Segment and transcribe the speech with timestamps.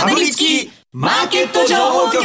[0.00, 2.24] かぶりつきマーケット情報局。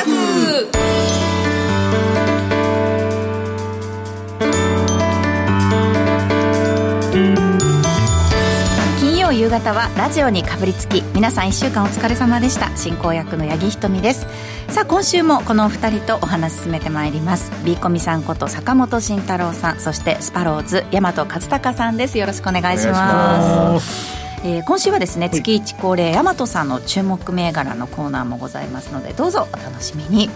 [9.02, 11.04] 金曜夕方はラジオにかぶりつき。
[11.14, 12.74] 皆さん1週間お疲れ様でした。
[12.78, 14.26] 進行役の八木ひとみです。
[14.70, 17.52] さあ今週もこのお二人とお話進めてまいります。
[17.66, 19.82] ビーコミさんこと坂本慎太郎さん。
[19.82, 22.18] そしてスパローズ大和勝孝さんです。
[22.18, 30.30] よろしくお願いしますえー、今週はですね月1恒例大和さんの注目銘柄のコーナーもございますのでどうぞお楽しみに。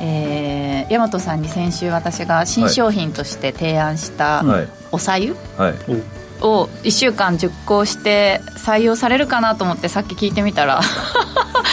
[0.00, 4.44] えー、大和さんに先週私が新商品として提案した
[4.90, 5.72] おさゆ、はい。
[5.72, 10.80] はいを1週間熟考して採用されるかなと思ってさっき聞いてみたら。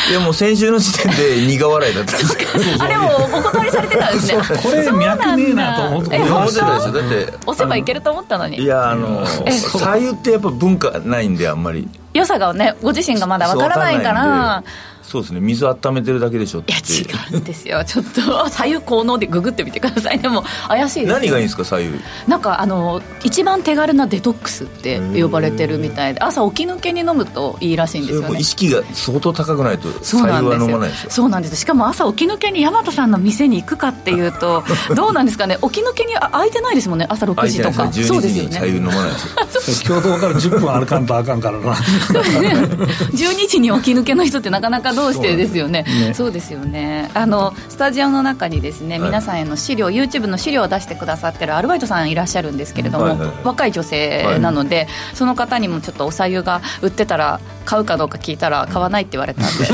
[0.10, 2.18] いやもう先週の時点で苦笑いだった。
[2.18, 2.52] んですけど
[2.84, 4.42] あれもお断りされてたんですね。
[4.62, 8.58] これ脈ねえなと思って思ってたでしょだって押せばいけると思ったのに。
[8.62, 11.88] いやあの左右ってやっぱ文化ないんであんまり。
[12.14, 14.64] 良さがねご自身がまだわからないから
[15.02, 15.40] そうですね。
[15.40, 16.74] 水温めてるだけでしょって。
[16.74, 17.84] いや違うんですよ。
[17.86, 18.50] ちょっと。
[18.50, 20.20] 左右効能でググってみてください。
[20.20, 22.00] でも怪しいです何がいいんですか左右？
[22.28, 26.22] なんかあの一番手軽なデトックスって呼ばれてるみたいで。
[26.22, 28.40] 朝起き抜けに飲むといいらしいんですよね。
[28.40, 31.10] 意識が相当高くないと左右は飲まないですよ。
[31.10, 31.56] そうなんです。
[31.56, 34.64] しかも朝起き抜けに大和さんの店に行くかっていうと
[34.96, 35.58] どうなんですかね。
[35.62, 37.06] 起き抜けに空いてないですもんね。
[37.10, 37.92] 朝6時とか。
[37.92, 38.52] そうですよね。
[38.52, 39.18] 左右飲まないで
[39.60, 40.02] すよ。
[40.02, 41.74] 共同から10分歩かんとあかんからな。
[41.74, 47.10] 12時に起き抜けの人ってなかなかどうしてですよね、ね、そうですよね。
[47.14, 59.64] あのスタジオの中にですね、はい、皆さんへの資料 YouTube の資料を出してくださってるアルバイトさんいらっしゃるんですけれども、はいはいはい、若い女性なので、はい、その方にもちょっとおさゆが売ってたら買うかどうか聞いたら買わないって言われたんで。
[59.66, 59.74] いや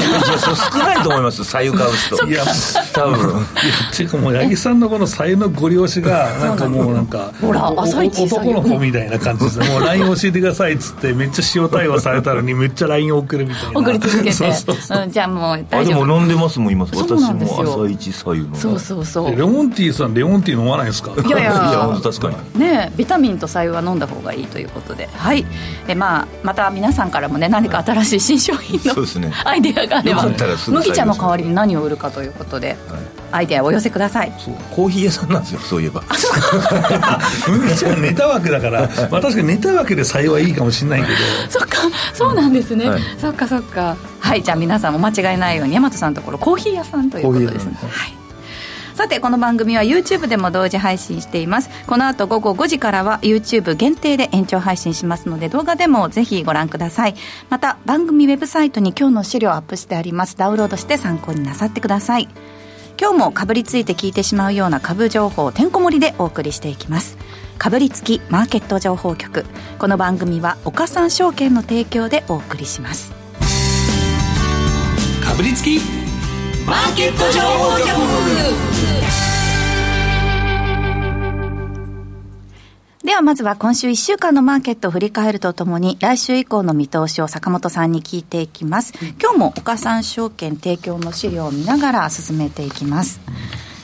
[0.71, 2.27] 少ないと思いますさゆ買う人。
[2.27, 2.43] いや
[2.93, 3.41] 多分。
[3.41, 3.43] っ
[3.95, 9.67] ていうかもう八木さんのこのさゆのご利用しが なんかもうなんかほら朝一男の子みたいな感じですね。
[9.69, 13.79] もう LINE 教えてくださいっつってめっちゃ塩対応されたのにめっちゃ LINE 送るみたいな。
[13.79, 14.45] 送り続けて。
[14.45, 15.65] うん、じゃあもう。
[15.69, 16.85] 大丈夫あでも飲んでますもん今。
[16.85, 18.55] 私も朝一さゆの。
[18.55, 19.35] そうそうそう。
[19.35, 21.11] レモンティーさんレモンティー飲まないですか？
[21.25, 21.49] いやいや。
[21.51, 22.59] いや確かに。
[22.59, 25.09] ねビタミンとさゆは飲んだ方がいいということで。
[25.15, 25.45] はい。
[25.87, 30.25] えまあまた皆さんからもね何か新しい新商品の、ね、アイデアがあれば
[30.67, 32.77] 麦茶の代わりに何を売るかということで、はい、
[33.31, 34.31] アイデアをお寄せください。
[34.71, 36.03] コーヒー屋さんなんですよそういえば。
[37.47, 41.13] 麦茶ネタ枠だから、 まあ、確かにネタ枠で採用はいいかもしれないけど。
[41.49, 41.77] そっか
[42.13, 43.95] そうなんですね、はい、そっかそっか。
[44.19, 47.77] はいじゃあ皆さんも間違いないように大和さんのところコーヒー屋さんということですね。
[47.89, 48.16] はい
[48.97, 51.69] さてこの番組は YouTube でも同時配信しています。
[51.85, 57.13] この後午後5時からは YouTube 限定で延長配信しますので動画でもぜひご覧ください。
[57.51, 60.35] また番組ウェブサイトに今日の資料アップしてあります。
[60.35, 62.27] ダウンロードして参考になさってください。
[62.99, 67.19] 今日もかぶりついて聞いてしまうような株情報てんこ盛りでお送りしていきます。
[67.59, 69.45] かぶりつきマーケット情報局。
[69.77, 73.11] この番組は岡三証券の提供でお送りします。
[75.23, 75.96] かぶりつき
[76.67, 77.87] マーケット情報局。
[83.05, 93.21] ではまずは今週1週間のマーケットを振り返るとともに来週以降の見通しを坂本さんに聞いていきます、今日も岡三証券提供の資料を見ながら進めていきます、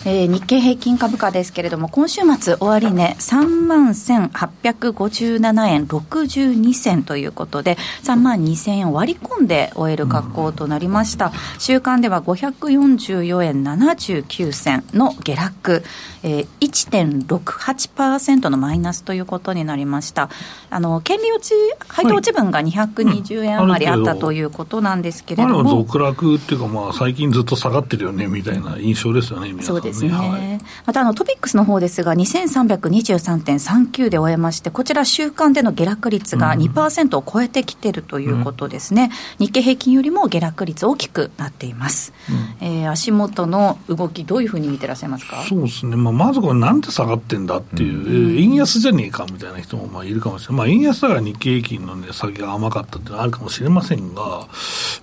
[0.05, 11.31] えー、日経平均株価ですけれども、今週末、終値、3万1857円62銭ということで、3万2000円を割り込んで終える格好となりました。
[11.57, 15.83] 週間では544円79銭の下落、
[16.23, 20.29] えー、1.68%のマイナスということになりました。
[20.69, 21.53] あの、権利落ち、
[21.87, 25.61] 配当落ち分が220円余りあったということなんですけれども。
[25.61, 29.92] あ続落っていうか、まあ、最近ずっと下がってるよね、みたいな印象ですよね、皆さん、ね。
[29.93, 42.13] ですね、はい、またあのトピックスの方ですが、2323.39で終えまして、こちら、週間での下落率が2%を超えてきてるということですね、うん、日経平均よりも下落率大きくなっています、
[42.61, 45.43] うん、えー、足元の動き、どういうふうに見てらっしゃいますか？
[45.47, 54.47] そうですね、まあ、まずこれ、なんで下がってんだっていう、うん、円安じゃねえかみたいな人もまあいるかもしれない、まあ、円安だから日経平均の、ね、先が甘かったっていうのはあるかもしれませんが、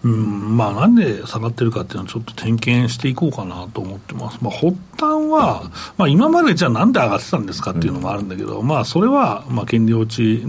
[0.02, 0.56] うん。
[0.56, 4.38] まあ、なんで下がってるかっていうのは、ちょっと点検していこうかなと思ってます。
[4.40, 10.42] まあ、発端は、まあ、今までじゃあなんで上がってたんですかっていうのもあるんだけど、うん、まあ、それは、まあ、権利落ち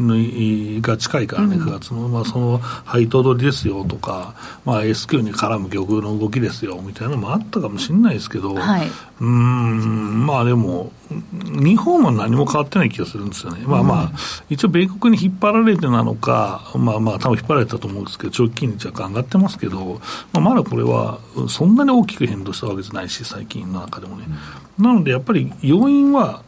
[0.81, 4.35] が近いからね、9月の、まあ、その配当取りですよとか、
[4.65, 8.87] まあ、S q に絡む玉の動きですよみたいなのもあったかもしれないですけど、はい、
[9.21, 13.63] うん、まあでも、日本は何も変わってない気がするんですよね。
[13.65, 14.11] まあまあ、
[14.49, 20.01] 一応米国に引っ張られてなのか、まあまあ、多分引っ張られたと思うんですけど、長期金利若干上がってますけど、
[20.33, 21.19] まあ、まだこれは
[21.49, 24.35] そんなに大きく変動したわけじゃないし、最近の中でもね。
[24.79, 26.43] なので、やっぱり要因は、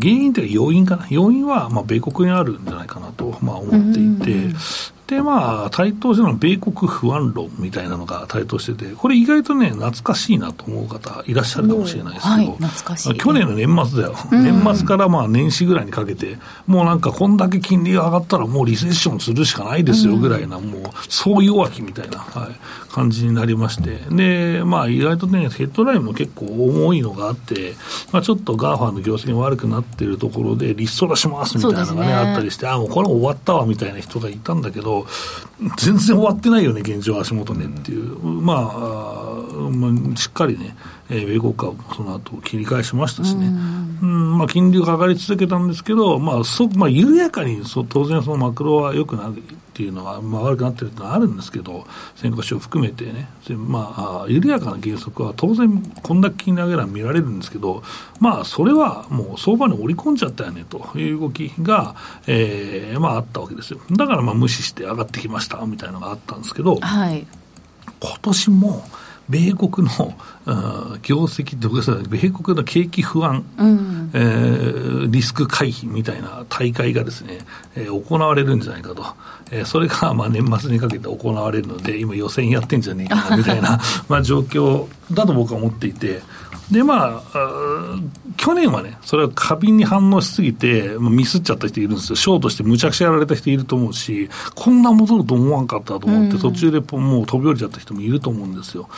[0.00, 4.54] 原因というか要因かな、要因はまあ米国にあるんじゃないかなと、まあ、思っていて、
[5.08, 13.14] で、まあ、台頭しての米国不安論みたいなのが台頭してて、これ意外とね、懐かしいなと思う方いらっしゃるかもしれないですけど、はい懐かしい。
[13.16, 14.16] 去年の年末だよ。
[14.30, 27.74] 年末からまあ年始ぐらいにかけて、もうなんかこんだけ金利が上がったらもうリセッションするしかないですよぐらいな、もう、そう弱気みたいな、はい、感じになりまして、で、まあ意外とね、ヘッドラインも結構重いのがあって、
[28.12, 32.14] まあちょっと GAFA の業績が悪くなってるところで、リストラしますみたいなのがね、ね。
[32.14, 34.97] あったりして、あ、もうこれ終わったわみたいな人がいたんだけど、
[35.76, 38.18] 全然終わってないよね、現状足元ねっていう。
[38.22, 39.27] まあ、
[39.70, 40.76] まあ、しっかりね、
[41.10, 43.46] えー米国株もその後切り返しましたしね、
[44.02, 49.40] うんまあ、金利が上がり続けたんですけど、まあそまあ、緩やかにそ当然、そのマクロは良くなるっ
[49.74, 57.82] ていうのは、まあ、悪くなってるっていうのはあるんですけど、先行指を含めてね、でまあ、緩やかな減速は当然、こんだけ金利上げら見られるんですけど、
[58.20, 61.96] まあ、それはもう相場に織り込んじゃったよねという動きが、
[62.26, 63.80] えーまあ、あったわけですよ。
[63.92, 67.26] だからまあ無視して上がってきましたみたいなのがあったんですけど、はい。
[68.00, 68.84] 今年も
[69.28, 70.14] 米国の、
[70.46, 74.10] うん業績とか、米国の景気不安、うん。
[74.14, 77.38] えーリスク回避みたいな大会がですね、
[77.76, 79.04] えー行われるんじゃないかと、
[79.50, 83.78] えーそれがまあ年末にかけて行われるので、今、予選やってんじゃねえかなみたいな
[84.08, 86.22] まあ状況だと僕は思っていて、
[86.70, 87.96] でまあ、
[88.38, 98.88] 去年はね、それは過敏に反応しすぎて、まあミスっちゃった人いるんですよ、ショートしてむちゃくちゃやられた人いると思うし、こんな戻ると思わんかったと思って、途中でもう飛び降りちゃった人もいると思うんですよ。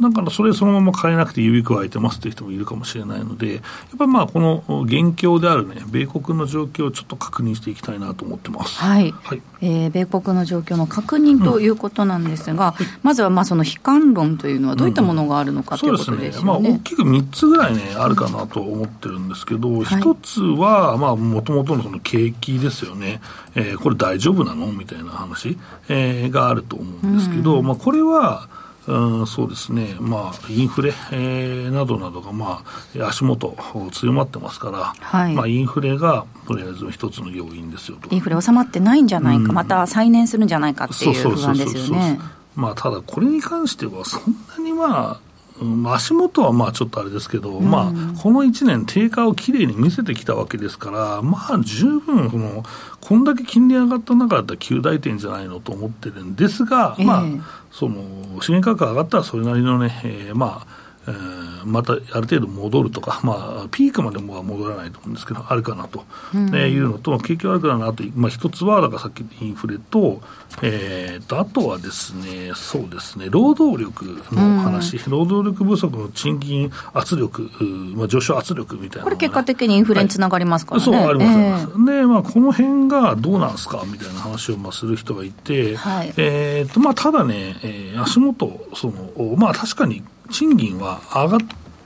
[0.00, 3.62] だからそれそのまま変えなくて指加えてますという人もいるかもしれないので、やっ
[3.98, 8.78] ぱりまあこの現況であるね、米国の状況をちょっと確認していきたいなと思ってます。
[8.78, 9.42] はい、はい。
[9.62, 16.80] えー米国の状況の確認ということなんですが、まずはまあその悲観論というのはどういったものがあるのかということですよまあ、大ね。
[16.82, 23.20] きく3つぐらいね、あるかなと思ってるんですけど、一、つは、まあ、もともとのその景気ですよね。
[23.54, 24.66] えーこれ大丈夫なの？
[24.72, 25.58] みたいな話、
[25.88, 28.48] えーがあると思うんですけど、まあ、これは、
[28.86, 32.64] うん、そうですね、まあ、インフレ、えーなどなどが、ま
[32.98, 33.56] あ、足元
[33.92, 38.14] 強まってますから、はいまあ、インフレがとりあえず一つの要因ですよと。
[38.14, 42.18] インフレ収まってないんじゃないか、また再燃するんじゃないかっていう不安ですよね。
[42.56, 45.29] まあ、ただ、これに関しては、そんなにまあ、
[45.60, 52.64] うん足元はまあちょっとあれですけど、まあ、この1年、低下をきれいに見せてきたわけですから、まあ、十分その、
[53.00, 57.04] こんだけ金利上がった中だったら、9大点じゃないのと思ってるんですが、ええ。
[57.04, 57.24] まあ、
[57.70, 57.96] その
[58.40, 70.22] 資源価格上がったらそれなりのね、えーまあ、えーまたある程度戻るとか、まあ、ピークまでもは戻らないと思うんですけど、あるかなと、えーいうのと、景気悪くなるなと、まあ、一つは、だからさっきインフレと、
[70.62, 80.84] えーと、あとはですね、そうですね、労働力の話、労働力不足の賃金圧力、うーまあ、上昇圧力みたいなね、これ結果的にインフレにつながりますからね。
[80.84, 81.66] そう、あります、えます。
[81.84, 86.14] で、まあ、この辺がどうなんですかみたいな話をまあする人がいて、はい。
[86.16, 88.88] えーと、まあ、ただね、えー足元、そ
[89.18, 91.40] の、まあ、確かに賃金は上がっ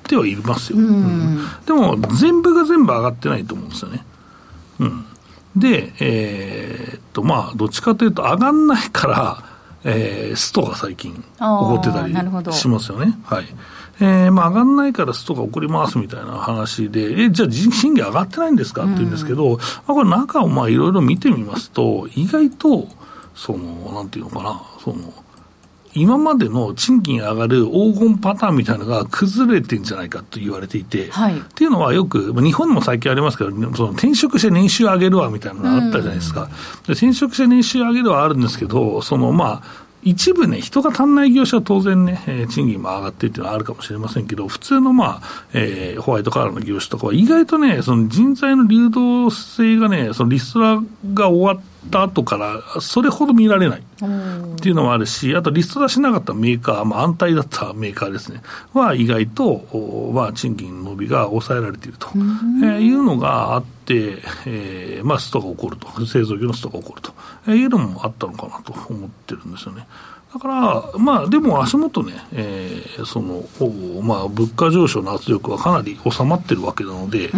[0.05, 0.79] てはいますよ。
[0.79, 4.05] うんでも、全部が全部上がってないと思うんですよね。
[4.81, 5.05] うん。
[5.57, 9.45] で、えーっと、まあ、どっちかというと、上がんないから、
[9.85, 12.15] えーストが最近起こってたり
[12.53, 13.19] しますよね。
[13.25, 13.47] はい。
[14.01, 18.83] えーまあ、上がんないからストが起こりますみたいな話で、え、じゃあ賃金上がってないんですか？
[18.83, 22.89] って言うんですけど、まあ、これ中をまあいろいろ見てみますと、意外と、
[23.37, 25.13] その、なんていうのかな、その、
[25.95, 36.49] 今までの賃金上がる黄金パターンみたいなのが崩れてんじゃないかと言われていて、はいっていうのはよく、まあ日本も最近ありますけど、その転職して年収上げるわみたいなのがあったじゃないですか。
[36.87, 50.83] で転職して年収上げるはあるんですけど、そのまあ、一部ね、人が足んない業種は当然ね、えー賃金も上がってっていうのはあるかもしれませんけど、普通のまあ、えーホワイトカラーの業種とかは意外とね、その人材の流動性がね、そのリストラ
[51.15, 53.83] が終わった後から、それほど見られない。
[54.05, 58.43] っていうのもあるし、あとリストラしなかったメーカー、まあ、安泰だったメーカーですね、
[58.73, 67.13] は意外と、まあ、賃金伸びが抑えられていると、えーいうのがあって、えーまあ、ストが起こると、製造業のストが起こると、
[67.47, 69.87] えーいうのもあったのかなと思ってるんですよね。
[70.35, 77.31] だから、まあ、でも足元ね、えーその、おまあ、物価上昇の圧力はかなり収まってるわけなので、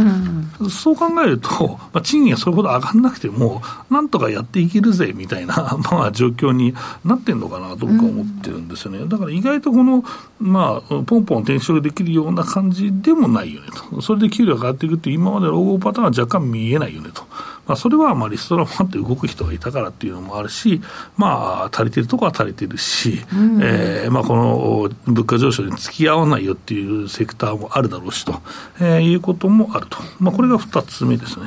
[0.70, 3.60] そう考えると、 まあ、賃金がそれほど上がらなくても、
[3.90, 6.72] なんとかやっていけるぜみたいな、 まあ、状況に
[7.04, 9.04] なってんのかなと僕は思ってるんですよね。
[9.06, 10.02] だから意外とこの、
[10.40, 14.00] まあ、ポンポン転職できるような感じでもないよねと。
[14.00, 17.24] それで給料が上がっていくっていう今までの老後パターンは若干見えないよねと。
[17.66, 20.80] まあ、それはまあリストラもあって動く人がいたからっていうのもあるし、
[21.16, 23.20] まあ、足りてるとこは足りてるし、
[23.62, 28.40] えーまあ、この物価上昇に付き合わないよっていうセクターもあるだろうしと、
[28.80, 29.98] えーいうこともあると。
[30.18, 31.46] まあ、これが二つ目ですね。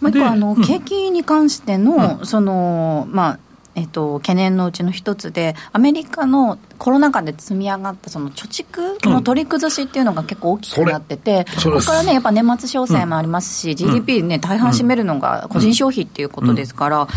[0.00, 3.38] もう一で個あの、うん景気に関しての、そのまあ
[3.74, 17.08] えっと、懸念のうちの一つで、アメリカのコロナ禍で積み上がったその貯蓄の取り崩しっていうのが結構大きくなってて、それここからね、やっぱ年末商戦もありますし、GDP ね、大半占めるのが個人消費っていうことですから、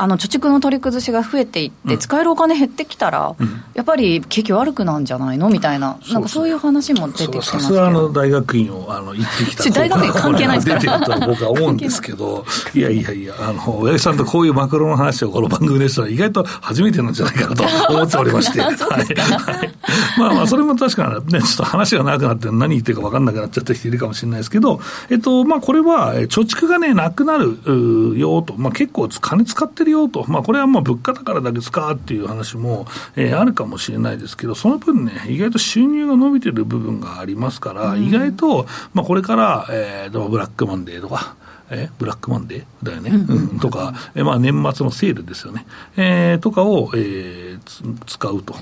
[0.00, 3.34] あの貯蓄の取り崩しが増えていって、使えるお金減ってきたら、
[3.74, 5.48] やっぱり景気悪くなんじゃないの？
[5.50, 8.12] みたいな、なんかそういう話も出てきてますけさすがあのど。
[8.12, 10.74] 大学院をあの行ってきたち大学院関係ないですか？
[10.74, 18.60] ら出てるとは僕は思うんですけど、いやいやいや、あの、親父さんとこういうマクロの話をこの番組でしたら意外と初めてなんじゃないかなと思っておりまして。
[18.62, 18.74] はい。
[18.74, 19.70] はい
[20.18, 41.36] まあまあ、それも確かにね、ちょっと話が長くなって何言ってるか分かんなくなっちゃった人いるかもしれないですけど、えっと、まあこれは、え貯蓄がね、なくなるよと、まあ結構金使ってるよと、まあこれはまあ物価だからだけ使うっていう話も、えーあるかもしれないですけど、その分ね、意外と収入が伸びてる部分がありますから、意外と、まあこれから、えー、でもブラックマンデーとか、
[41.70, 45.66] えブラックマンデーだよね、うんとか、えまあ、年末のセールですよね、
[45.96, 47.82] えーとかを、えーつ
[48.14, 48.54] 使うと、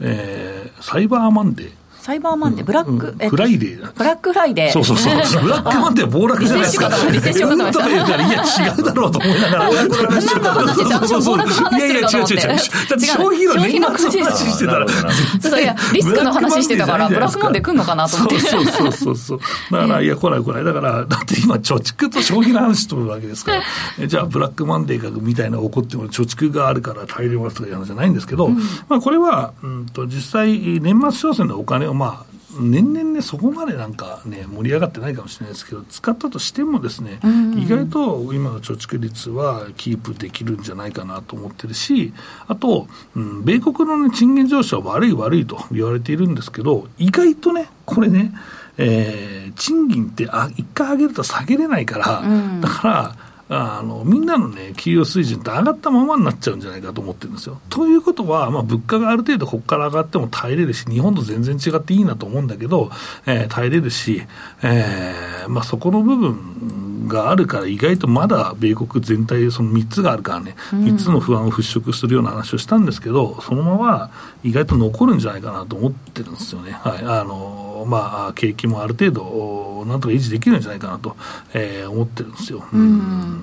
[0.00, 1.83] えーサイバーマンデー。
[2.04, 4.72] サイバーマンデー、ブラック、うんえっとフライデーだブラックフライデー。
[4.72, 5.14] そうそうそう。
[5.42, 6.90] ブラックマンデーは暴落じゃないですか。
[7.10, 7.92] リセッションかとら、い
[8.30, 9.70] や、違うだろうと思いながら。
[9.72, 12.58] 何の話して私も暴落の話してるかと思っていやいや、違う違う違う。
[12.90, 14.86] だって消費の年末の話してたら。
[14.86, 19.40] そうそういやリスクの話してたからブラックマンデー来んのかなと思ってそうそうそうそう。
[19.72, 20.64] だから、いや、来ない来ない。
[20.64, 23.62] だから、だって今、貯蓄と消費の話してるわけですから。
[23.98, 28.50] えじゃあ、ブラックマンデーかみたいな起こっても、貯蓄があるから耐えられますとかいう話じゃないんですけど、
[28.90, 37.20] まあ、これは、うんと、実際、年末商戦のお金を、まあ、年々ね、そこまでなんかね、盛り上がってないかもしれないですけど、使ったとしてもですね、
[37.56, 42.12] 意外と今の貯蓄率はキープできるんじゃないかなと思ってるし、
[42.46, 42.86] あと、
[43.16, 48.32] うん、米国の、ね、賃金上昇は悪い悪いと言われているんですけど、意外とね、これね、
[48.76, 52.22] えー賃金ってあ一回上げると下げれないから、
[52.60, 53.16] だから、
[53.54, 57.60] あのみんなの、ね、給与水準って上がったままになっちゃうんじゃないかと思ってるんですよ。
[57.70, 62.90] ということは、まあ、物価がある程度ここから上がっても耐えれるし、日本と全然違っていいなと思うんだけど、
[63.26, 64.22] えー耐えれるし、
[64.62, 74.10] えーまあ、そこの部分があるから、意外とまだ米国全体でその3つがあるからね、3つの不安を払拭するような話をしたんですけど、そのまま
[74.42, 76.72] 意外と残るんじゃないかなと思ってるんですよね。
[76.72, 81.16] はいあのまあ、景気もある程度、なんとか維持できるんじゃないかなと、
[81.52, 82.64] えー思ってるんですよ。
[82.72, 83.40] うん。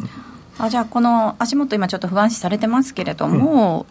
[0.57, 3.85] あじゃあ、この足元、今ちょっと不安視されてますけれども、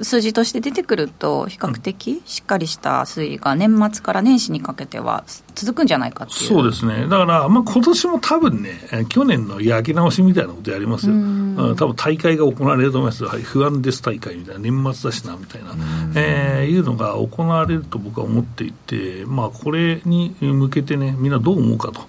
[0.00, 6.48] 数字として出てくると、比較的しっかりした推移が年末から年始にかけては続くんじゃないかっていう。
[6.48, 11.76] そうですね、だから、まあ今年も多分ね、えー去年の焼き直しみたいなことやりますよ、うん。
[11.76, 13.22] 多分大会が行われると思います。
[13.22, 15.74] よ、はい、不安です大会みたいな、年末だしなみたいな、
[16.14, 22.00] えーいうのが行われると僕は思っていて、まあ、これに向けてね、みんなどう思うかと、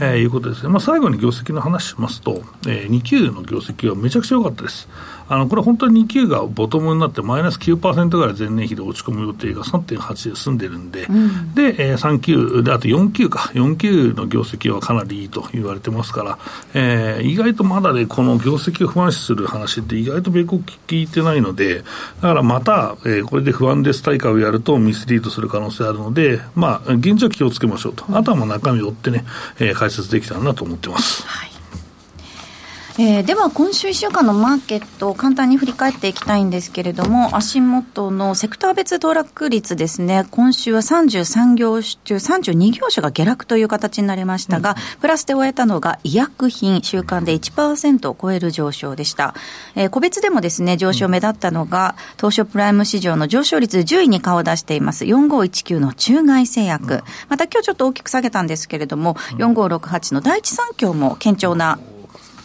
[0.00, 4.88] えーいうことですね、まあ、最後に業績の話しますと、えー、2級の業績はめちゃくちゃ良かったです。
[5.28, 11.02] あのこれ本当に2級がボトムになってマイナス9%ぐらい前年比で落ち込む予定が3.8で済んでるんで、
[11.54, 16.38] で、えー、3級で、あと4級か、4級の業績はかなりいいと言われてますから、
[16.74, 21.82] えー意外とまだね、この業績を不安視する話って意外と米国聞いてないので、だ
[22.20, 28.04] からまた、えーこれで不安です大会をやるとミスリードする可能性あるので、まあ、現状は気をつけましょうと。
[28.16, 29.24] あとはもう中身を追ってね、
[29.58, 31.26] えー解説できたらなと思ってます。
[31.26, 31.55] はい
[32.98, 40.26] えーでは今週1週間のマーケットを簡単に振り返っていきたいんですけれども足元のセクター別騰落率ですね。
[40.30, 49.34] 今週は33業種中32業種が下落という形になりましたが、プラスで終えたのが医薬品週間で1%を超える上昇でした、
[49.74, 61.78] えー個別でもですね上昇目立ったのが、東証プライム市場の上昇率10位に顔を出しています4519の中外製薬、また今日ちょっと大きく下げたんですけれども、4568の第一三共も堅調な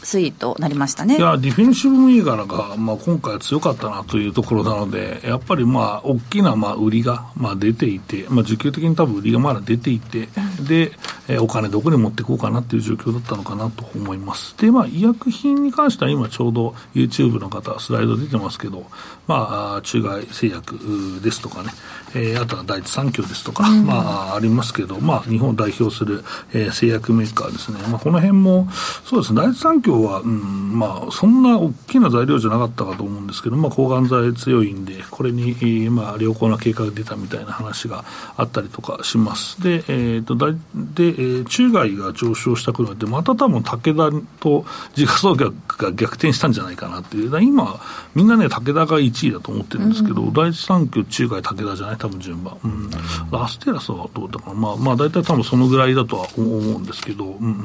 [0.04, 1.18] 推移となりましたね。
[1.18, 10.28] いや、ディフェンシブ銘柄が、まあ、今回は強かったなというところなので、やっぱりまあ、大きなまあ売りがまあ出ていて、まあ、需給的に多分売りがまだ出ていて、
[10.68, 10.92] で、
[11.28, 14.56] えーお金どこに持っていこうかなっていう状況だったのかなと思います。
[14.58, 18.86] で、まあ、医薬品に関しては今ちょうど YouTube の方、スライド出てますけど、
[19.28, 21.70] まあ、中外製薬ですとかね、
[22.16, 27.80] えーあとは第一三共ですとか、まあ、ありますけど、まあ、日本を代表する、えー製薬メーカーですね。
[27.90, 28.68] まあ、この辺も、
[29.06, 38.04] そうですね、第一三共は、うん、まあ、そんな大きな材料じゃなかったかと思うんですけど、まあ、抗がん剤強いんで、これに、えーまあ、良好な経過が出たみたいな話が
[38.38, 39.62] あったりとかします。
[39.62, 44.66] で、えーと、だいで、えー中外が上昇したくなって、また多分武田と
[44.96, 47.42] 時価総額が逆転したんじゃないかなっていう。
[47.44, 47.80] 今、
[48.16, 51.98] みんなね、武田が1位だと思ってるんですけど、第一三共、中外、武田じゃない？
[52.02, 52.58] 多分順番。
[52.64, 52.90] うん。
[53.32, 54.54] ラステラスはどうだかな。
[54.56, 57.62] まあ、まあ、大体多分そのぐらいだとは思うんですけど、うんうんうんうん。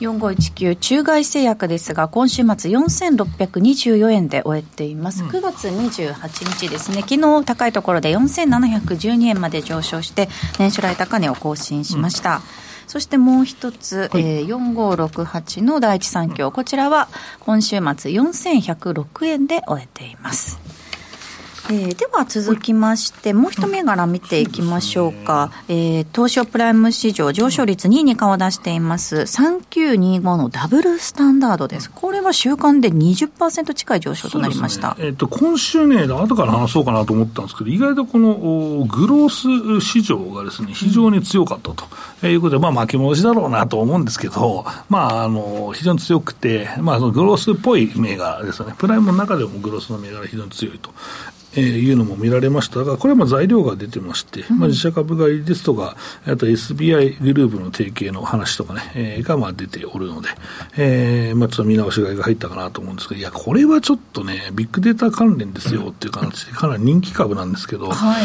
[0.00, 7.02] 医4519中外製薬ですが今週末4624円で終えています、うん、9月28日ですね。
[7.02, 10.28] 昨日高いところで4712円まで上昇して
[10.58, 12.42] 年初来高値を更新しました、うん、
[12.88, 17.08] そしてもう一つ、はい、えー、4568の第一三共、こちらは
[17.40, 20.81] 今週末4106円で終えています
[21.70, 41.84] えー、では続きまして、もう一銘柄見ていきましょうか、うえー、東証プライム市場上昇率2位に顔を出しています、3925のダブルスタンダードです、これは週間で20%近い上昇となりました、ね、えーと、今週ね、後から話そうかなと思ったんですけど、意外とこのグロース市場がですね非常に強かったと。
[42.28, 50.90] いうことで、まあ、巻き戻しだろうなと思うんですけど、まあ、あの非常に強くて、まあ、そのグロースっぽい銘柄ですよね、プライムの中でもグロースの銘柄、非常に強いと
[51.54, 60.28] えー、いうのも見られましたが、これはまあ材料が出てまして、うん、まあ、自社株買いですとか、あと SBI グループの提携の話とかね、えー、がまあ出ておるので、
[60.76, 68.16] えー、まあちょっと見直し買いが入ったかなと思うんですけど、いや、これはちょっとね、ビッグデータ関連ですよっていう形で、かなり人気株なんですけど、は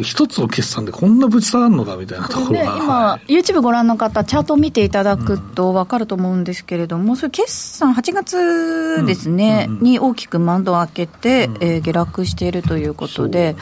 [0.00, 2.74] い、一つの決算でこんなぶち下がるのかみたいなところが。
[2.74, 13.56] ね、今、はい、YouTube ご覧の方、チャートを見ていただくと分かると思うんですけれども、うん、それ決算8月ですね、うんうん、に大きくマンドを開けて、うん、えー、下落しているということで、で、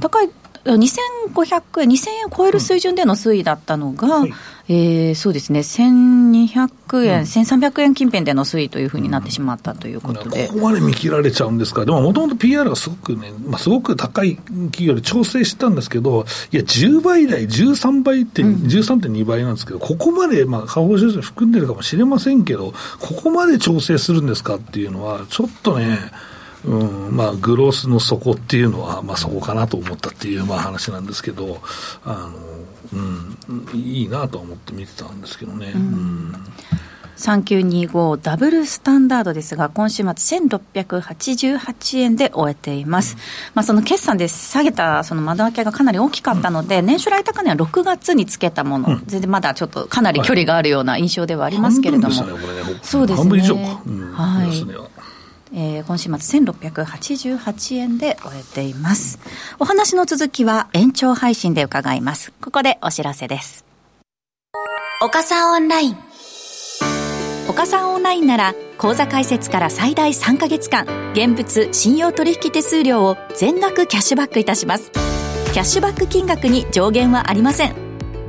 [0.00, 0.30] 高い
[0.64, 4.34] 2500円、2000円を超える水準での推移だったのが、うん、
[4.68, 26.27] えー、そうですね、1200円、うん、1300円近辺での推移というふうになってしまったということで、ここまで見切られちゃうんですか、でももともと PR がすごくね、まあ、すごく高い企業で調整してたんですけど、いや、10倍台、13倍って、13.2倍なんですけど、ここまで、まあ、下方修正含んでるかもしれませんけど、ここまで調整するんですかっていうのは、ちょっとね、うん
[26.66, 31.60] まあ、グロースの底っていうのは、まあ、そこかなと思ったっていう、まあ、話なんですけど、
[32.04, 32.58] あの
[32.92, 33.36] うん、
[33.74, 35.72] いいなと思って見てたんですけどね。
[35.74, 36.34] うん、うん。
[37.18, 43.14] 3925ダブルスタンダードですが、今週末1688円で終えています。
[43.14, 43.20] うん、
[43.54, 52.14] まあその決算で下げたその窓開けがかなり大きかったので、うん、年初来高値は6月につけたもの、うん、全然まだちょっとかなり距離があるような印象ではありますけれども。
[52.14, 52.26] はい。
[52.26, 53.74] ね、そうですね。
[54.12, 54.97] はい。
[55.54, 59.18] えー、今週末1688円で終えています。
[59.58, 62.32] お話の続きは延長配信で伺います。
[62.40, 63.64] ここでお知らせです。
[65.00, 65.96] 岡さんオンライン。
[67.48, 74.90] 岡さんオンラインなら、口座開設から最大3ヶ月間、現物信用取引手数料を全額キャッシュバックいたします。
[75.52, 77.74] キャッシュバック金額に上限はありません。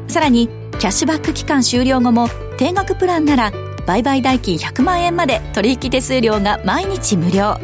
[0.08, 0.48] さらに、
[0.80, 3.52] キャッシュバック期間終了後も、定額プランなら、
[3.90, 7.58] 売買代金100万円まで取引手数料が毎日無料。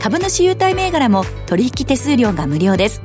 [0.00, 3.02] 株主優待銘柄も取引手数料が無料です。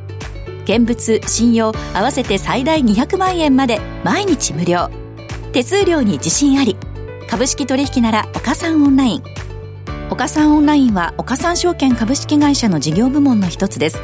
[0.65, 4.91] 現物信用合わせて最大200万円まで毎日無料。
[5.51, 6.77] 手数料に自信あり。
[7.27, 9.23] 株式取引なら岡三オンライン。
[10.11, 13.97] 岡三オンラインは岡三証券株式会社の事業部門の一つです。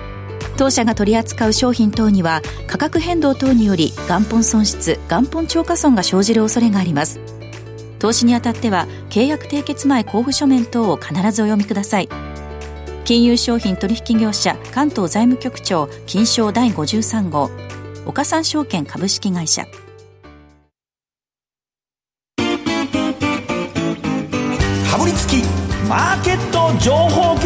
[0.57, 7.19] 当社が取り扱う商品等には価格変動等により元本損失元本超過損が生じる恐れがあります。
[7.99, 12.09] 投資にあたっては契約締結前交付書面等を必ずお読みください。
[13.05, 17.51] 金融商品取引業者関東財務局長金賞第53号。
[18.05, 19.65] 岡三証券株式会社。
[19.65, 19.69] か
[24.99, 25.43] ぶりつき
[25.87, 27.45] マーケット情報局。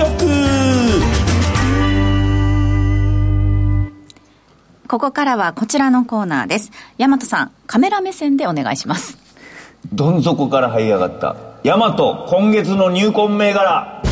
[4.88, 6.71] ここからはこちらのコーナーです。
[6.97, 9.29] 大和さんカメラ目線でお願いします
[9.91, 11.36] どん底から這い上がった。
[11.63, 14.04] ヤマト今月の入魂銘柄。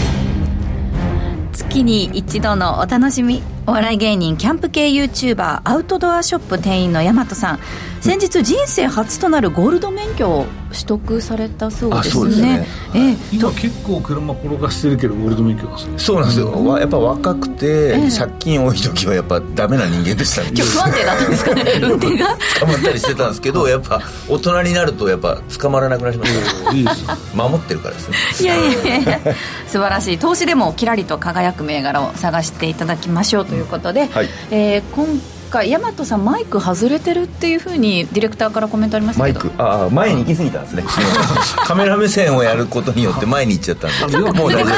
[1.53, 3.43] 月に一度のお楽しみ。
[3.69, 7.59] お笑い芸人キャンプ系 YouTuber アウトドアショップ店員の大和さん
[7.99, 12.31] 先日人生初となるゴールド免許を取得されたそうですね。
[12.31, 15.99] すねえー、今結構車転がしてるけどゴールド免許なんですね。
[15.99, 16.49] そうなんですよ。
[16.49, 20.51] うん、やっぱ若くて、借金多い時はやっぱダメな人間でしたね。
[20.55, 21.63] 今日不安定だったんですかね。
[21.81, 22.37] 運転が？
[22.59, 26.71] 捕まったりしてたんですけど、やっぱ大人になるとやっぱ捕まらなくなりました。
[26.73, 28.17] いいです守ってるからですね。
[28.41, 29.19] いやいやいや
[29.67, 30.17] 素晴らしい。
[30.17, 35.07] 投資でもキラリと輝く銘柄を探していただきましょうということで、はい、えー、今
[35.47, 39.39] 回大和さんマイク外れてるっていうふうにディレクターからコメントありましたけど。
[39.39, 40.83] マイクああ前に行き過ぎたんですね。
[41.65, 44.17] カメラ目線をやることによって前に行っちゃったんで。
[44.19, 44.71] もう大丈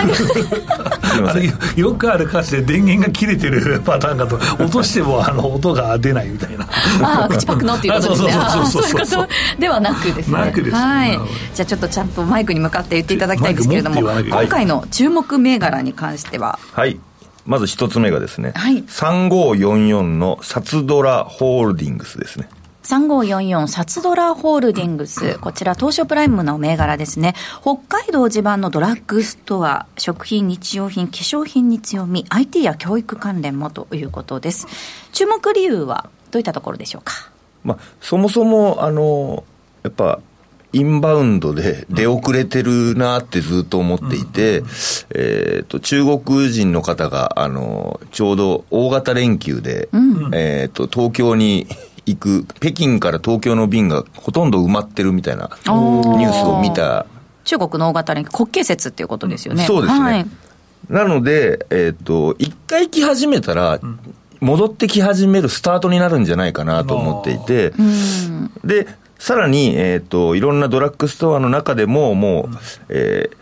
[1.15, 1.79] 夫。
[1.79, 6.65] よくある歌詞で電源が切れてるパターンだと落としてもあの音が出ないみたいな。
[7.01, 8.33] ああ口パクのっていうことですね。
[8.71, 9.27] そういうこと
[9.59, 10.37] ではなくですね。
[10.71, 11.19] はい。
[11.55, 16.59] じゃあちょっとちゃんとマイクに向かって言っていただきたいんですけれども今回の注目銘柄に関しては。
[16.73, 16.99] はい
[17.49, 22.47] まず一つ目がですね、はい、3544のサツドラホールディングスですね。
[22.83, 25.39] 3544サツドラホールディングス。
[25.39, 27.33] こちら東証プライムの銘柄ですね。
[27.61, 34.67] 北海道地盤のドラッグストア、食品、日用品、化粧品に強み、IT や教育関連もということです。
[35.11, 37.31] 注目理由はどういったところでしょうか？
[37.63, 39.43] まあ、そもそも、あの、
[39.83, 40.19] やっぱ、
[40.71, 44.63] インバウンドで出遅れてるなってずっと思っていて、
[45.15, 49.89] えっ、と、中国人の方が、あの、ちょうど大型連休で、
[50.33, 51.67] えっ、と、東京に
[52.05, 57.05] 行く、北京から東京の便がほとんど埋まってるみたいなニュースを見た。
[57.45, 59.65] 中国の大型連休、国慶節っていうことですよね。
[59.65, 59.99] そうですね。
[59.99, 60.25] はい
[60.89, 63.79] なので、えっ、と、一回来始めたら、
[64.39, 67.73] 戻ってき始めるスタートになるんじゃないかなと思っていて、
[68.63, 68.87] で、
[69.19, 72.57] さらに、えっ、と、いろんなドラッグストアの中でも、もう、
[72.89, 73.39] えー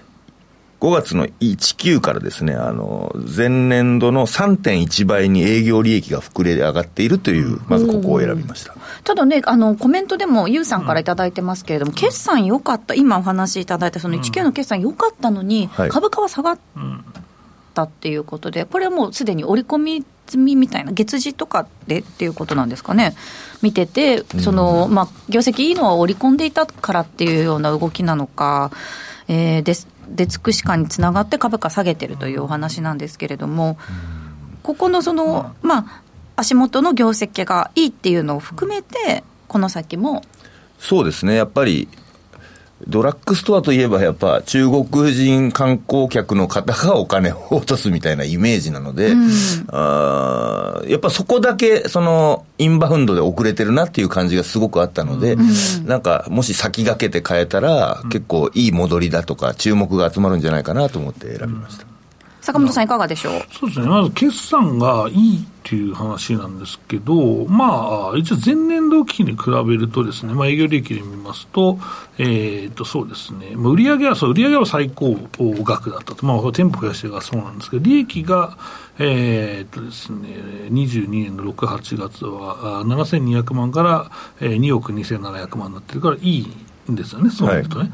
[0.79, 8.75] 5月の19からですね、あの、前年度の3.1倍に営業利益が膨れ上がっているという、まずここを選びました。
[9.03, 15.89] ただね、あのコメントでも、ユウさんから頂いてますけれども、決算良かった、今お話しいただいたその19の決算良かったのに、はい。
[15.89, 16.59] 株価は下がっ
[17.73, 23.15] たっていうことで、これはもうすでに織り込み済みみたいな、月次とかでっていうことなんですかね、
[23.61, 28.71] 見てて、そのまあ、業績いいのは織り込んでいたからっていうような動きなのか、
[29.27, 33.77] えー、です出尽くし感につながって株価下げてるというお話なんですけれども、
[34.63, 36.01] ここのその、まあ、
[36.37, 40.23] 足元の業績がいいっていうのを含めて、この先も
[40.79, 41.87] そうですね、やっぱり、
[42.85, 49.13] ドラッグストアといえば、やっぱ中国人観光客の方がお金を落とすみたいなイメージなので、
[49.69, 55.35] あーやっぱそこだけ、その、インバウンドで遅れてるなっていう感じがすごくあったので、
[55.85, 61.96] なんか、もし先駆けて変えたら、結構いい戻りだとか、注目が集まるんじゃないかなと思って選びました。
[62.47, 63.41] 坂本さん、いかがでしょう？
[63.51, 71.77] そうですね、まず決算がいいっていう話なんですけど、まあ、一応前年度期に比べるとですね、まあ、営業利益で見ますと、
[72.17, 75.17] えー、とそうですね、まあ、売上はそう、売上は最高
[75.63, 78.57] 額だったと、まあ、店舗増やしてがそうなんですけど、利益が、
[78.97, 80.29] えー、とですね、
[80.71, 86.47] 22年の6、8月はあ7200万から、えー、2億2700万になってるから、いい
[86.89, 87.91] んですよね、そうなるとね。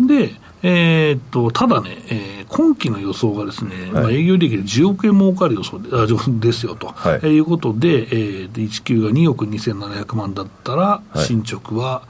[0.00, 6.06] で、えーっと、ただね、えー今期の予想がですね、まあ、営業利益で10億円儲かる予想であ
[6.38, 7.14] ですよと、はい。
[7.14, 11.18] えーいうことで、えー、で19が2億2700万だったら、い。
[11.24, 12.02] 進捗は、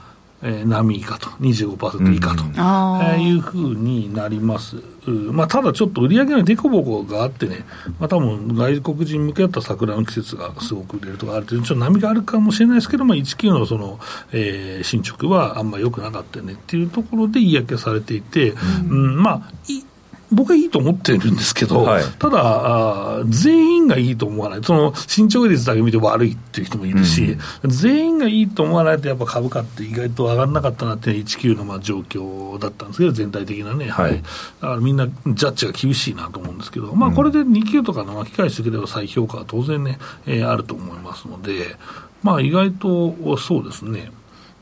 [0.43, 3.15] えー波以下と、25%以下と、あー。
[3.15, 4.77] えーいうふうになります。
[5.07, 7.65] うんまあ、ただちょっと売り上げの凸凹があってね、
[7.99, 13.99] まあ、多分外国人向けだった桜の季節がすごく売れるとかあるという、ちょっと波があるかもしれないですけど、まあ、19のその、
[14.33, 19.83] えー進捗はあんまり良くなかったよねっていうところで嫌気がされていて、うんまあ、い
[20.33, 22.05] 僕はいいと思ってるんですけど、はい。
[22.18, 34.12] ただあー、全員がいいと思わない、その進捗率だけ見て悪いっていう人もいるし、全員がいいと思わないと、やっぱ株価って意外と上がらなかったなって、19のまあ状況だったんですけど、全体的なね、はい。
[34.12, 41.77] だからみんなジャッジが厳しいなと思うんですけど、まあ、これで2級とかの巻き返してくれば再評価は当然ね、えーあると思いますので、
[42.23, 44.11] まあ、意外とそうですね、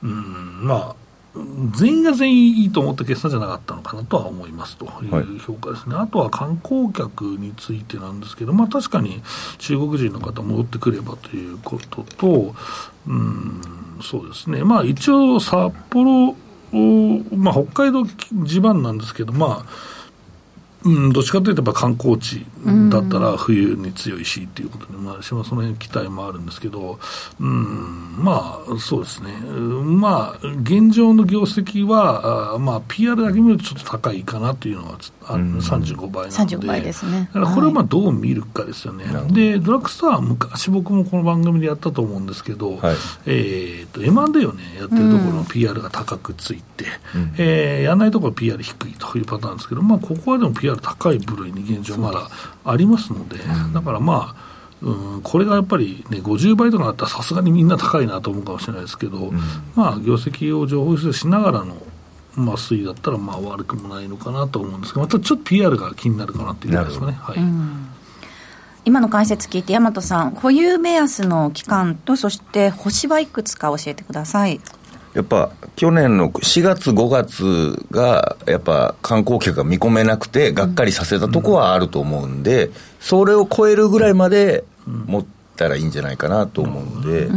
[0.03, 0.97] うん、まあ、
[1.77, 9.23] 全員が全員いいと思った決算じゃなかったのかなとは思いますという評価ですね、あとは観光客についてなんですけど、まあ、確かに
[9.59, 12.55] 中国人の方戻ってくればということと、
[13.07, 13.61] うん、
[14.03, 16.35] そうですね、まあ、一応、札幌、
[17.37, 18.05] まあ、北海道
[18.45, 20.00] 地盤なんですけど、まあ、
[20.85, 22.45] うん、どっちかというとやっぱ観光地
[22.91, 26.99] だったら冬に強いしっていうことで、まあ、私はその辺期待もあるんですけど、
[27.39, 37.29] うん、まあそうですね、うんまあ現状の業績は、あまあ PR だけ見るとちょっと高いかなというのはつあ35倍なので、35倍ですね。
[37.33, 42.97] だからこれをまあどう見るかですよね、でドラッグストアは昔僕もこの番組でやったと思うんですけど、はい。
[43.27, 46.87] えー、と M&A をねやってるところの PR が高くついて、
[47.39, 52.29] えーやらないところは PR 低いというパターンですけど、まあ、ここはでも PR 高い部類に現状まだ
[52.65, 53.39] ありますので、
[53.73, 54.51] だからまあ、
[54.83, 59.33] うん、これがやっぱりね、50倍とかなったらさすがにみんな高いなと思うかもしれないですけど、
[59.75, 61.77] まあ、業績を情報修正しながらの、
[62.35, 67.13] まあ、推移だったらまあ悪くもないのかなと思うんですけど、またちょっと PR が気になるかなっていうとですかね。
[67.13, 68.01] はい
[68.83, 74.59] 今の解説聞いて、大和さん、保有目安の期間と、そして星はいくつか教えてください。
[75.15, 82.71] やっぱ去年の4月、5月が、やっぱ観光客が見込めなくて、がっかりさせたとこはあると思うんで、
[83.01, 85.25] それを超えるぐらいまで持っ
[85.57, 87.29] たらいいんじゃないかなと思うんで、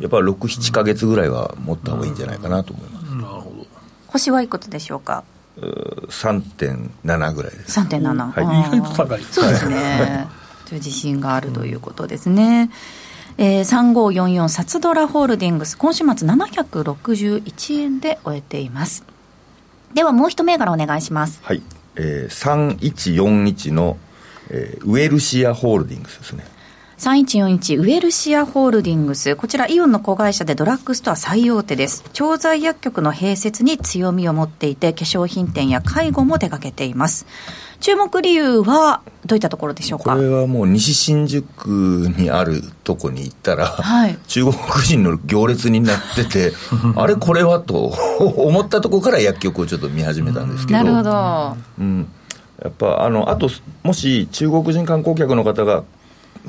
[0.00, 3.04] やっぱ6、7か月ぐらいは持った方がいいんじゃないかなと思います。
[3.14, 3.66] なるほど
[4.06, 5.24] 星はいくつでしょうか
[5.60, 7.80] ？3.7ぐらいです。
[7.80, 8.30] 3.7。
[8.30, 10.28] はい意外と高いそうですね。
[10.66, 12.70] という自信があるということですね。
[13.38, 19.04] えー、3544サツドラホールディングス、今週末761円で終えています。
[19.92, 21.40] ではもう一銘柄お願いします。
[21.42, 21.62] はい。
[21.96, 23.98] えー、3141の、
[24.50, 26.44] えー、ウェルシアホールディングスですね。
[26.98, 29.36] 3141ウェルシアホールディングス。
[29.36, 32.04] こちらイオンの子会社でドラッグストア最大手です。
[32.14, 37.26] 調剤薬局の併設に強みを持っていて、化粧品店や介護も手掛けています。
[37.80, 40.14] 注目理由はどういったところでしょうか？
[40.14, 41.66] これはもう西新宿
[42.16, 46.52] にあるとこに行ったら、はい、中国人の行列になってて
[46.96, 52.06] あれこれはと 思ったところから薬局をちょっと見始めたんですけどなるほど、うん、
[52.62, 53.50] やっぱあのあと
[53.82, 55.84] もし中国人観光客の方が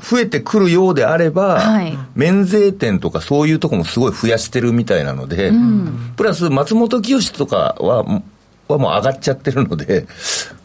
[0.00, 8.04] 増えてくるようであれば、はい、免税店とかそういうとこもすごい増やしてるみたいなので、うん、プラス松本清とかは、
[8.74, 10.06] はもう上がっちゃってるので、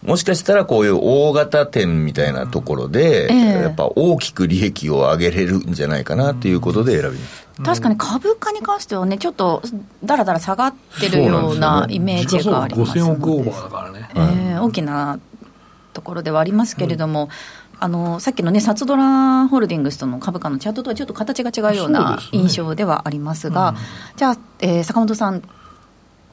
[0.03, 7.43] もしかしたらこういう大型店みたいなところで、えー、やっぱ大きく利益を上げれるんじゃないかなということで選びます。
[7.63, 9.61] 確かに株価に関してはね、ちょっと
[10.03, 15.19] だらだら下がってるようなイメージがありますので、5000億オーバーだからね、えー、大きな
[15.93, 17.29] ところではありますけれども、うん
[17.83, 23.79] あのさっきのね、サツドラホールディングスとの株価のチャートとはちょっと形が違うような印象ではありますが、すね
[24.11, 25.41] うん、じゃあ、えー、坂本さん、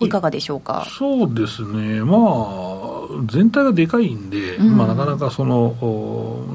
[0.01, 0.85] いかがでしょうか？
[0.89, 5.75] そうですね、まあ、全体がでかいんで、うん、まあ、なかなかその、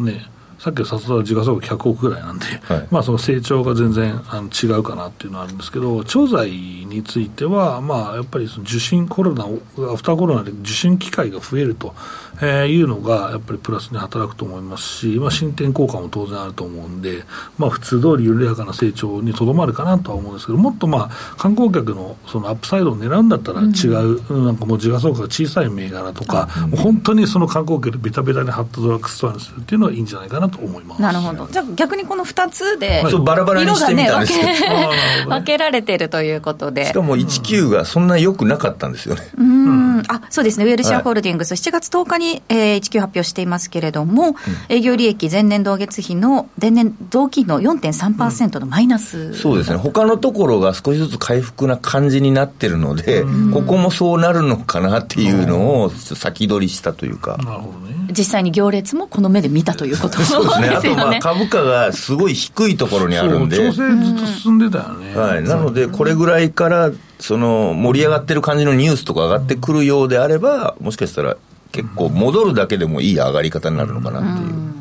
[0.02, 0.26] ね、
[0.65, 9.47] さっきの札は時価総額100億ぐらいなんで、はい、まあその成長が全然あの違うかなっていうのはあるんですけど、調剤については、まあやっぱりその受診コロナ、ア
[9.95, 11.93] フターコロナで受診機会が増えると、
[12.41, 17.25] えー、いうのがやっぱりプラスに働くと思いますし、まあ進展効果も当然あると思うんで、
[17.60, 23.65] まあ普通通り緩やかな成長にとどまるかなとは思うんですけど、もっとまあ観光客のそのアップサイドを狙うんだったら違
[24.04, 31.02] う、うん、なんかもう時価総額が小さい銘柄とか、もう本当にその観光客でベタベタに貼ったドラッグストアにするっていうのはいいんじゃないかなと思います。
[31.02, 31.48] なるほど。
[31.52, 34.89] じゃあ逆にこの2つで、はい、バラバラにしてみたんですけど、ね、
[35.28, 36.88] 分けられてるということで。
[36.88, 39.22] しかも19がそんな良くなかったんですよね。
[39.38, 40.04] うん。
[40.08, 40.65] あ、そうですね。
[40.65, 44.36] ウェルシアホールディングス、7月10日に、えー、19発表していますけれども、うん、
[44.70, 49.78] 営業利益前年同月比の、前年同期比の4.3%のマイナス、うん、そうですね。
[49.78, 57.38] 他のところが少しずつ回復な感じになってるので、うん、ここもそうなるのかなっていうのを先取りしたというか。
[57.38, 57.96] なるほどね。
[58.12, 60.45] 実際に行列もこの目で見たということですね。
[60.50, 60.76] そうですね。
[60.76, 63.58] あとまあ株価がすごい低いところにあるんで。
[63.58, 65.16] 調整ずっと進んでたよね。
[65.16, 65.44] はい。
[65.44, 71.38] なので、これぐらいから、その、盛り上がってる感じのニュースとか上がってくるようであれば、もしかしたら
[71.72, 74.76] 結構戻るだけでもいい上がり方になるのかなっていう。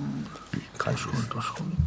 [0.76, 1.28] 感じです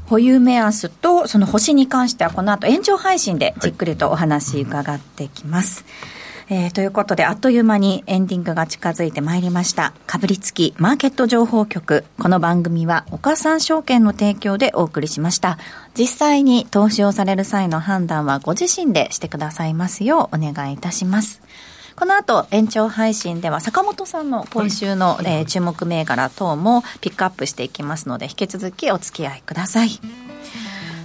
[0.07, 6.16] 保有目安とその星に関してはこの後延長配信でじっくりとお話伺ってきます、はい
[6.49, 9.93] えー、ということで、あっという間にエンディングが近づいてまいりました。
[10.05, 12.05] かぶりつきマーケット情報局。
[12.17, 15.57] この番組は、岡三証券の提供でお送りしました。
[15.97, 21.41] 実際に投資をされる際の判断はご自身でしてくださいますようお願いいたします。
[21.97, 29.99] この後、延長配信では坂本さんの今週の、はい、えー、注目銘柄等もピックアップしていきますので、引き続きお付き合いください。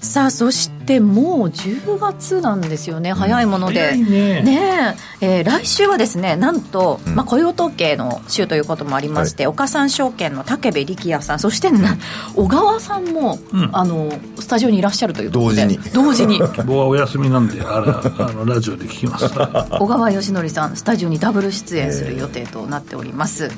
[0.02, 4.42] さあそしてもう10月なんですよね、早いもので、ね。
[4.42, 5.42] ねえ。
[5.42, 11.96] ー、来週はですねなんと、まあ、雇用統計の週ということもありまして、はい、岡三証券の武部力也さん、そしてな
[12.34, 14.10] 小川さんも、うん、あの
[14.40, 16.40] スタジオにいらっしゃるということで、同時に。
[16.66, 19.26] 僕はお休みなんで、あらあのラジオで聞きます、
[19.78, 23.50] 小川義則さん、スタジオにダブル出演する予定となっております。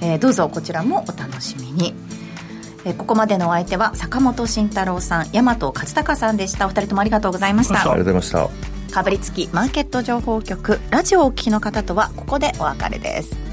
[0.00, 1.94] えー、どうぞこちらもお楽しみに。
[2.86, 6.66] えここまでのお相手は坂本慎太郎さん大和勝孝さんでした。
[6.66, 7.74] お二人ともありがとうございました。
[7.74, 8.76] ありがとうございました。
[8.94, 13.45] かぶりつきマーケット情報局ラジオをお聞きの方とはここでお別れです